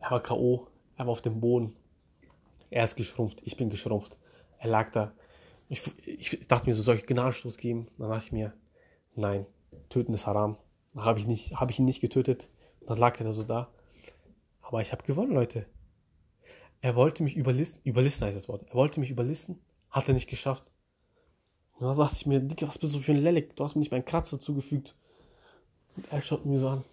Er 0.00 0.10
war 0.10 0.22
K.O., 0.22 0.68
er 0.96 1.06
war 1.06 1.12
auf 1.12 1.22
dem 1.22 1.40
Boden. 1.40 1.74
Er 2.70 2.84
ist 2.84 2.96
geschrumpft, 2.96 3.40
ich 3.44 3.56
bin 3.56 3.70
geschrumpft. 3.70 4.18
Er 4.58 4.68
lag 4.68 4.90
da. 4.92 5.12
Ich, 5.68 5.82
ich 6.06 6.46
dachte 6.46 6.66
mir 6.66 6.74
so, 6.74 6.82
soll 6.82 6.96
ich 6.96 7.06
Gnadenstoß 7.06 7.56
geben? 7.56 7.88
Dann 7.98 8.10
dachte 8.10 8.26
ich 8.26 8.32
mir, 8.32 8.52
nein, 9.14 9.46
töten 9.88 10.12
ist 10.12 10.26
haram. 10.26 10.58
Dann 10.92 11.04
habe 11.04 11.18
ich, 11.18 11.54
hab 11.54 11.70
ich 11.70 11.78
ihn 11.78 11.84
nicht 11.84 12.00
getötet. 12.00 12.48
Dann 12.86 12.98
lag 12.98 13.18
er 13.18 13.24
da 13.24 13.32
so 13.32 13.42
da. 13.42 13.72
Aber 14.60 14.82
ich 14.82 14.92
habe 14.92 15.04
gewonnen, 15.04 15.32
Leute. 15.32 15.66
Er 16.80 16.96
wollte 16.96 17.22
mich 17.22 17.36
überlisten, 17.36 17.80
überlisten 17.84 18.26
heißt 18.26 18.36
das 18.36 18.48
Wort. 18.48 18.64
Er 18.68 18.74
wollte 18.74 19.00
mich 19.00 19.10
überlisten, 19.10 19.58
hat 19.88 20.06
er 20.08 20.14
nicht 20.14 20.28
geschafft. 20.28 20.70
Dann 21.80 21.96
dachte 21.96 22.14
ich 22.16 22.26
mir, 22.26 22.40
Digga, 22.40 22.68
was 22.68 22.78
bist 22.78 22.94
du 22.94 23.00
für 23.00 23.12
ein 23.12 23.20
Lelek? 23.20 23.56
Du 23.56 23.64
hast 23.64 23.74
mir 23.74 23.80
nicht 23.80 23.90
meinen 23.90 24.04
Kratzer 24.04 24.38
zugefügt. 24.38 24.94
Und 25.96 26.12
er 26.12 26.20
schaut 26.20 26.44
mir 26.44 26.58
so 26.58 26.68
an, 26.68 26.84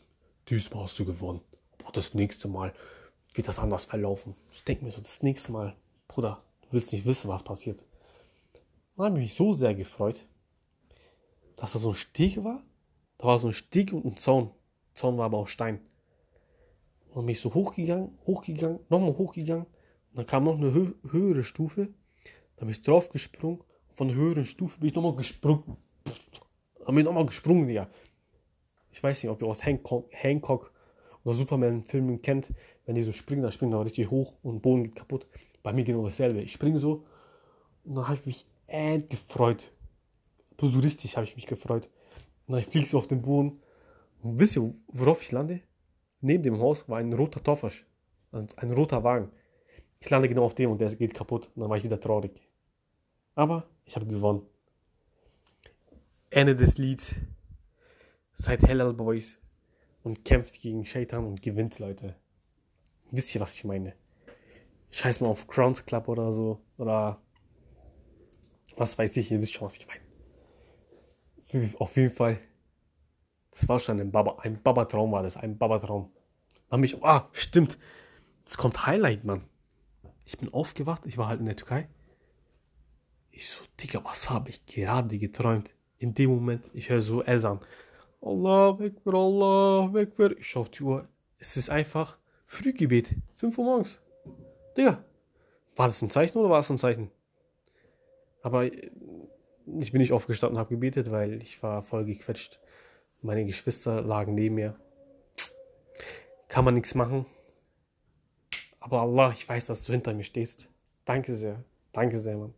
diesmal 0.50 0.84
hast 0.84 1.00
du 1.00 1.06
gewonnen. 1.06 1.42
Boah, 1.78 1.92
das 1.92 2.14
nächste 2.14 2.48
Mal 2.48 2.74
wird 3.34 3.48
das 3.48 3.60
anders 3.60 3.86
verlaufen. 3.86 4.36
Ich 4.52 4.64
denke 4.64 4.86
mir 4.86 4.92
so, 4.92 5.00
das 5.00 5.24
nächste 5.24 5.52
Mal, 5.52 5.76
Bruder, 6.08 6.44
du 6.62 6.68
willst 6.72 6.92
nicht 6.94 7.06
wissen, 7.06 7.30
was 7.30 7.44
passiert. 7.44 7.84
Dann 8.96 9.06
habe 9.06 9.20
ich 9.20 9.26
mich 9.26 9.34
so 9.36 9.54
sehr 9.54 9.74
gefreut, 9.74 10.26
dass 11.56 11.74
da 11.74 11.80
so 11.80 11.90
ein 11.90 11.96
Steg 11.96 12.44
war. 12.44 12.62
Da 13.18 13.28
war 13.28 13.40
so 13.40 13.48
ein 13.48 13.54
Steg 13.54 13.94
und 13.94 14.06
ein 14.06 14.18
Zaun. 14.18 14.52
Zaun 14.94 15.18
war 15.18 15.26
aber 15.26 15.38
auch 15.38 15.48
Stein. 15.48 15.80
Und 17.10 17.18
dann 17.18 17.26
bin 17.26 17.34
ich 17.34 17.42
so 17.42 17.54
hochgegangen, 17.54 18.18
hochgegangen, 18.26 18.80
nochmal 18.90 19.18
hochgegangen. 19.18 19.66
Und 19.66 20.18
dann 20.18 20.26
kam 20.26 20.44
noch 20.44 20.58
eine 20.58 20.74
hö 20.74 20.94
höhere 21.10 21.44
Stufe. 21.44 21.90
Da 22.58 22.66
bin 22.66 22.70
ich 22.70 22.82
drauf 22.82 23.10
gesprungen. 23.10 23.64
Von 23.90 24.08
der 24.08 24.18
höheren 24.18 24.46
Stufe 24.46 24.80
bin 24.80 24.90
ich 24.90 24.96
nochmal 24.96 25.16
gesprungen. 25.16 25.78
Dann 26.86 26.96
bin 26.96 27.00
ich 27.00 27.06
nochmal 27.06 27.26
gesprungen, 27.26 27.68
Digga. 27.68 27.90
Ich 28.92 29.02
weiß 29.02 29.24
nicht, 29.24 29.32
ob 29.32 29.42
ihr 29.42 29.48
aus 29.48 29.66
Hancock, 29.66 30.08
Hancock 30.12 30.72
oder 31.24 31.36
Superman-Filmen 31.36 32.22
kennt. 32.22 32.54
Wenn 32.86 32.96
die 32.96 33.04
so 33.04 33.12
springen, 33.12 33.42
dann 33.42 33.52
springen 33.52 33.72
die 33.72 33.78
richtig 33.78 34.10
hoch 34.10 34.34
und 34.44 34.62
Boden 34.62 34.84
geht 34.84 34.96
kaputt. 34.96 35.28
Bei 35.64 35.74
mir 35.74 35.84
genau 35.84 36.04
dasselbe. 36.04 36.42
Ich 36.42 36.52
springe 36.52 36.78
so 36.78 37.06
und 37.84 37.96
dann 37.96 38.08
habe 38.08 38.16
ich 38.16 38.26
mich 38.26 38.46
end 38.68 39.10
gefreut. 39.10 39.72
So 40.62 40.80
richtig 40.80 41.18
habe 41.18 41.26
ich 41.26 41.36
mich 41.36 41.48
gefreut. 41.48 41.90
Und 42.46 42.54
dann 42.54 42.64
fliege 42.64 42.84
ich 42.84 42.90
so 42.90 42.98
auf 43.00 43.08
den 43.08 43.22
Boden. 43.22 43.60
Und 44.22 44.40
wisst 44.40 44.56
ihr, 44.56 44.72
worauf 44.88 45.22
ich 45.24 45.32
lande? 45.32 45.62
Neben 46.20 46.44
dem 46.44 46.60
Haus 46.60 46.88
war 46.88 47.00
ein 47.00 47.14
roter 47.14 47.44
Toffasch. 47.44 47.86
Also 48.32 48.56
ein 48.58 48.72
roter 48.72 49.04
Wagen. 49.04 49.32
Ich 50.00 50.10
lande 50.10 50.28
genau 50.28 50.44
auf 50.44 50.54
dem 50.54 50.72
und 50.72 50.80
der 50.80 50.94
geht 50.96 51.14
kaputt. 51.16 51.50
Und 51.56 51.62
dann 51.62 51.70
war 51.70 51.78
ich 51.78 51.84
wieder 51.84 52.00
traurig. 52.00 52.40
Aber 53.34 53.68
ich 53.86 53.96
habe 53.96 54.06
gewonnen. 54.06 54.44
Ende 56.30 56.56
des 56.56 56.78
Lieds. 56.78 57.16
Seid 58.42 58.64
Hellal 58.64 58.96
Boys 58.96 59.38
und 60.02 60.26
kämpft 60.26 60.60
gegen 60.62 60.84
Shaitan 60.84 61.28
und 61.28 61.44
gewinnt, 61.44 61.78
Leute. 61.78 62.16
Wisst 63.12 63.36
ihr, 63.36 63.42
was 63.42 63.54
ich 63.54 63.66
meine? 63.66 63.94
Scheiß 64.90 65.22
mal 65.22 65.28
auf 65.28 65.46
Crowns 65.46 65.86
Club 65.86 66.08
oder 66.08 66.32
so. 66.32 66.60
Oder 66.80 67.22
was 68.78 68.98
weiß 68.98 69.16
ich, 69.18 69.30
ihr 69.30 69.40
wisst 69.40 69.54
schon, 69.54 69.68
was 69.68 69.78
ich 69.78 69.86
meine. 69.86 71.72
Auf 71.78 71.96
jeden 71.96 72.10
Fall. 72.10 72.40
Das 73.52 73.70
war 73.70 73.78
schon 73.78 74.00
ein 74.00 74.12
Baba, 74.12 74.40
ein 74.42 74.60
Baba-Traum 74.64 75.12
war 75.12 75.22
das, 75.22 75.38
ein 75.38 75.60
Baba-Traum. 75.60 76.12
Dann 76.70 76.80
habe 76.80 76.86
ich, 76.88 77.04
ah, 77.04 77.30
stimmt. 77.34 77.78
Es 78.48 78.58
kommt 78.58 78.88
Highlight, 78.88 79.24
Mann. 79.24 79.44
Ich 80.26 80.40
bin 80.40 80.52
aufgewacht, 80.52 81.06
ich 81.06 81.20
war 81.20 81.28
halt 81.28 81.42
in 81.42 81.46
der 81.46 81.58
Türkei. 81.58 81.88
Ich 83.30 83.48
so, 83.48 83.60
Digga, 83.80 84.04
was 84.04 84.32
habe 84.32 84.50
ich 84.50 84.66
gerade 84.66 85.20
geträumt? 85.20 85.76
In 86.00 86.16
dem 86.16 86.32
Moment, 86.32 86.72
ich 86.74 86.90
höre 86.90 87.02
so 87.02 87.22
Esan. 87.22 87.60
Allah 88.22 88.78
Akbar, 88.80 89.14
Allah 89.16 90.00
Akbar. 90.00 90.32
Ich 90.38 90.48
schaue 90.48 90.62
auf 90.62 90.70
die 90.70 90.84
Uhr. 90.84 91.08
Es 91.40 91.58
ist 91.58 91.70
einfach 91.70 92.20
Frühgebet. 92.46 93.16
5 93.38 93.58
Uhr 93.58 93.66
morgens. 93.66 94.02
Digga, 94.78 95.04
war 95.76 95.88
das 95.88 96.02
ein 96.02 96.10
Zeichen 96.10 96.38
oder 96.38 96.50
war 96.50 96.60
es 96.60 96.70
ein 96.70 96.78
Zeichen? 96.78 97.10
Aber 98.44 98.66
ich 98.66 99.92
bin 99.92 100.02
nicht 100.02 100.14
aufgestanden 100.14 100.56
und 100.56 100.60
habe 100.60 100.76
gebetet, 100.76 101.12
weil 101.12 101.42
ich 101.42 101.62
war 101.64 101.82
voll 101.82 102.06
gequetscht. 102.06 102.60
Meine 103.22 103.46
Geschwister 103.46 104.02
lagen 104.02 104.36
neben 104.36 104.56
mir. 104.56 104.76
Kann 106.48 106.66
man 106.66 106.74
nichts 106.74 106.96
machen. 106.96 107.26
Aber 108.80 109.02
Allah, 109.02 109.32
ich 109.32 109.48
weiß, 109.48 109.68
dass 109.68 109.84
du 109.84 109.94
hinter 109.94 110.14
mir 110.14 110.24
stehst. 110.24 110.70
Danke 111.06 111.36
sehr. 111.36 111.64
Danke 111.92 112.20
sehr, 112.20 112.38
Mann. 112.38 112.54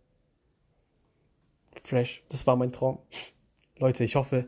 Fresh. 1.84 2.24
Das 2.29 2.48
war 2.48 2.55
mein 2.55 2.72
Traum. 2.72 3.00
Leute, 3.77 4.03
ich 4.03 4.15
hoffe, 4.15 4.48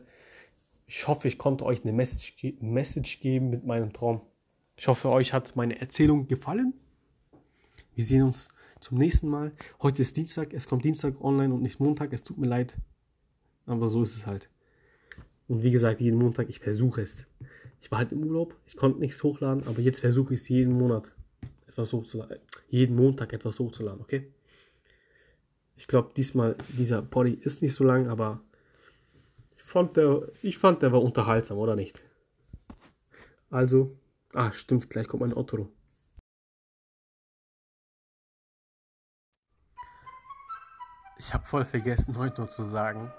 ich 0.86 1.08
hoffe, 1.08 1.28
ich 1.28 1.38
konnte 1.38 1.64
euch 1.64 1.82
eine 1.82 1.92
Message, 1.92 2.34
Message 2.60 3.20
geben 3.20 3.50
mit 3.50 3.64
meinem 3.64 3.92
Traum. 3.92 4.20
Ich 4.76 4.88
hoffe, 4.88 5.08
euch 5.08 5.32
hat 5.32 5.56
meine 5.56 5.80
Erzählung 5.80 6.28
gefallen. 6.28 6.74
Wir 7.94 8.04
sehen 8.04 8.22
uns 8.22 8.50
zum 8.80 8.98
nächsten 8.98 9.28
Mal. 9.28 9.52
Heute 9.82 10.02
ist 10.02 10.16
Dienstag, 10.16 10.52
es 10.52 10.68
kommt 10.68 10.84
Dienstag 10.84 11.20
online 11.20 11.52
und 11.52 11.62
nicht 11.62 11.80
Montag. 11.80 12.12
Es 12.12 12.22
tut 12.22 12.38
mir 12.38 12.46
leid. 12.46 12.78
Aber 13.64 13.88
so 13.88 14.02
ist 14.02 14.14
es 14.14 14.26
halt. 14.26 14.48
Und 15.48 15.62
wie 15.62 15.70
gesagt, 15.70 16.00
jeden 16.00 16.18
Montag, 16.18 16.48
ich 16.48 16.60
versuche 16.60 17.02
es. 17.02 17.26
Ich 17.80 17.90
war 17.90 17.98
halt 17.98 18.12
im 18.12 18.22
Urlaub, 18.24 18.56
ich 18.66 18.76
konnte 18.76 19.00
nichts 19.00 19.22
hochladen, 19.22 19.66
aber 19.66 19.80
jetzt 19.80 20.00
versuche 20.00 20.34
ich 20.34 20.40
es 20.40 20.48
jeden 20.48 20.76
Monat 20.76 21.12
etwas 21.66 21.92
hochzuladen. 21.92 22.38
Jeden 22.68 22.96
Montag 22.96 23.32
etwas 23.32 23.58
hochzuladen, 23.58 24.00
okay? 24.00 24.32
Ich 25.76 25.86
glaube, 25.86 26.10
diesmal, 26.16 26.56
dieser 26.68 27.02
Body 27.02 27.34
ist 27.34 27.62
nicht 27.62 27.74
so 27.74 27.84
lang, 27.84 28.08
aber 28.08 28.42
fand, 29.66 29.96
der, 29.96 30.28
ich 30.42 30.58
fand, 30.58 30.82
der 30.82 30.92
war 30.92 31.02
unterhaltsam, 31.02 31.58
oder 31.58 31.76
nicht? 31.76 32.04
Also, 33.50 33.98
ah, 34.34 34.52
stimmt, 34.52 34.88
gleich 34.90 35.06
kommt 35.06 35.22
mein 35.22 35.36
Otto. 35.36 35.68
Ich 41.18 41.32
habe 41.34 41.44
voll 41.44 41.64
vergessen, 41.64 42.16
heute 42.16 42.42
noch 42.42 42.50
zu 42.50 42.62
sagen, 42.62 43.10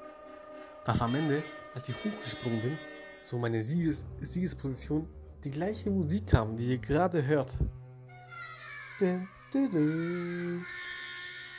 dass 0.85 1.01
am 1.01 1.15
Ende, 1.15 1.43
als 1.73 1.89
ich 1.89 1.95
hochgesprungen 2.03 2.61
bin, 2.61 2.77
so 3.21 3.37
meine 3.37 3.61
Sieges 3.61 4.05
Siegesposition, 4.21 5.07
die 5.43 5.51
gleiche 5.51 5.89
Musik 5.89 6.27
kam, 6.27 6.55
die 6.55 6.67
ihr 6.67 6.77
gerade 6.77 7.25
hört. 7.25 7.57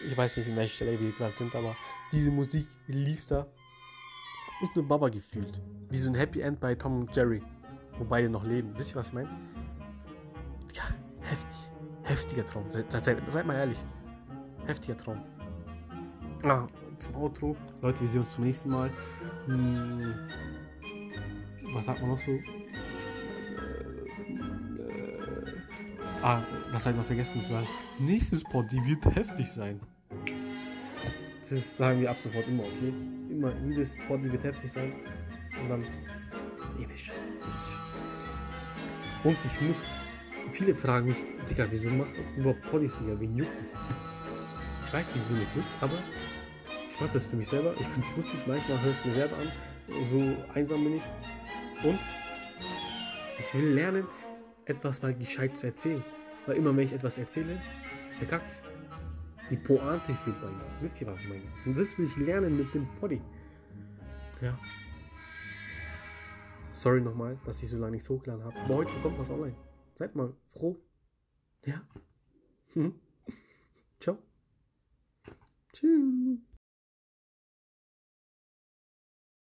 Ich 0.01 0.17
weiß 0.17 0.37
nicht, 0.39 0.49
in 0.49 0.57
welcher 0.57 0.75
Stelle 0.75 0.99
wir 0.99 1.13
gerade 1.13 1.37
sind, 1.37 1.55
aber 1.55 1.77
diese 2.13 2.31
Musik 2.31 2.69
lief 2.87 3.27
da. 3.27 3.47
Nicht 4.61 4.75
nur 4.75 4.87
Baba 4.87 5.09
gefühlt. 5.09 5.61
Wie 5.91 5.99
so 5.99 6.11
ein 6.11 6.15
Happy 6.15 6.41
End 6.41 6.59
bei 6.59 6.75
Tom 6.75 7.01
und 7.01 7.15
Jerry. 7.15 7.43
Wo 7.99 8.05
beide 8.05 8.29
noch 8.29 8.45
leben. 8.45 8.73
Wisst 8.77 8.93
ihr, 8.93 8.97
was 8.97 9.09
ich 9.09 9.15
meine? 9.15 9.29
Ja, 10.75 10.83
heftig. 11.21 11.59
Heftiger 12.03 12.45
Traum. 12.45 12.69
Seid, 12.71 12.91
seid, 12.91 13.21
seid 13.29 13.47
mal 13.47 13.55
ehrlich. 13.55 13.79
Heftiger 14.67 14.97
Traum. 14.97 15.21
Ah, 16.45 16.67
zum 16.97 17.15
Outro. 17.17 17.57
Leute, 17.83 18.01
wir 18.01 18.09
sehen 18.09 18.21
uns 18.21 18.33
zum 18.33 18.45
nächsten 18.45 18.71
Mal. 18.71 18.91
Hm, 19.47 20.15
was 21.75 21.87
sagt 21.87 22.01
man 22.01 22.11
noch 22.11 22.19
so? 22.19 22.33
Äh, 22.33 22.43
ah, 26.23 26.43
das 26.73 26.87
habe 26.87 26.95
ich 26.95 27.01
noch 27.01 27.07
vergessen 27.07 27.41
zu 27.41 27.49
sagen. 27.49 27.67
Nächstes 27.99 28.43
die 28.43 28.85
wird 28.87 29.05
heftig 29.15 29.51
sein. 29.51 29.81
Das 31.41 31.77
sagen 31.77 32.01
wir 32.01 32.11
ab 32.11 32.19
sofort 32.19 32.47
immer, 32.49 32.65
okay? 32.65 32.93
Immer, 33.39 33.53
jedes 33.69 33.95
Body 34.09 34.33
wird 34.33 34.43
heftig 34.43 34.73
sein. 34.73 34.93
Und 35.63 35.69
dann. 35.69 35.87
Wisst 36.77 37.07
schon. 37.07 37.15
Und 39.23 39.39
ich 39.45 39.61
muss. 39.61 39.85
Viele 40.51 40.75
fragen 40.75 41.11
mich, 41.11 41.19
Digga, 41.49 41.67
wieso 41.71 41.89
machst 41.91 42.19
du 42.19 42.41
überhaupt 42.41 42.63
Poddies, 42.69 42.99
Digga? 42.99 43.21
Wen 43.21 43.37
juckt 43.37 43.61
es? 43.61 43.79
Ich 44.85 44.93
weiß 44.93 45.15
nicht, 45.15 45.25
wie 45.31 45.43
es 45.43 45.55
juckt, 45.55 45.69
aber 45.81 45.99
ich 46.89 47.01
mache 47.01 47.13
das 47.13 47.27
für 47.27 47.37
mich 47.37 47.47
selber. 47.49 47.75
Ich 47.79 47.87
finde 47.87 48.01
es 48.01 48.17
lustig. 48.17 48.41
Manchmal 48.45 48.83
höre 48.83 48.91
ich 48.91 48.99
es 48.99 49.05
mir 49.05 49.13
selber 49.13 49.37
an. 49.37 49.53
So 50.05 50.37
einsam 50.55 50.83
bin 50.83 50.97
ich. 50.97 51.03
Und 51.85 52.01
ich 53.39 53.55
will 53.55 53.73
lernen, 53.73 54.05
etwas 54.65 55.01
mal 55.01 55.15
gescheit 55.15 55.57
zu 55.57 55.67
erzählen. 55.67 56.05
Weil 56.47 56.57
immer, 56.57 56.77
wenn 56.77 56.87
ich 56.87 56.93
etwas 56.93 57.19
erzähle, 57.19 57.61
verkacke 58.19 58.45
ich. 58.51 58.68
Die 59.51 59.57
Pointe 59.57 60.15
fehlt 60.15 60.41
bei 60.41 60.51
mir. 60.51 60.65
Wisst 60.81 61.01
ihr, 61.01 61.07
was 61.07 61.23
ich 61.23 61.29
meine? 61.29 61.43
Und 61.65 61.79
das 61.79 61.97
will 61.97 62.05
ich 62.05 62.17
lernen 62.17 62.57
mit 62.57 62.75
dem 62.75 62.87
Poddy. 63.01 63.21
Ja. 64.41 64.59
Sorry 66.71 67.01
nochmal, 67.01 67.39
dass 67.45 67.63
ich 67.63 67.69
so 67.69 67.79
lange 67.79 67.93
nichts 67.93 68.09
hochgeladen 68.09 68.45
habe. 68.45 68.57
Aber 68.61 68.77
heute 68.77 68.93
kommt 69.01 69.19
was 69.19 69.31
online. 69.31 69.57
Seid 69.95 70.15
mal 70.15 70.33
froh. 70.53 70.77
Ja. 71.65 71.81
Ciao. 73.99 74.19
Tschüss. 75.73 76.39